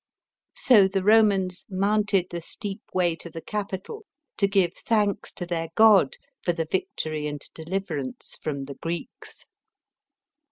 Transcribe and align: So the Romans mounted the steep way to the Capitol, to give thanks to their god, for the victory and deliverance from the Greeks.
So 0.55 0.87
the 0.87 1.03
Romans 1.03 1.67
mounted 1.69 2.31
the 2.31 2.41
steep 2.41 2.81
way 2.91 3.15
to 3.17 3.29
the 3.29 3.39
Capitol, 3.39 4.03
to 4.37 4.47
give 4.47 4.73
thanks 4.73 5.31
to 5.33 5.45
their 5.45 5.69
god, 5.75 6.15
for 6.41 6.53
the 6.53 6.65
victory 6.65 7.27
and 7.27 7.39
deliverance 7.53 8.35
from 8.41 8.65
the 8.65 8.73
Greeks. 8.81 9.45